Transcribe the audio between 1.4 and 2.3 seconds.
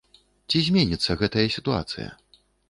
сітуацыя?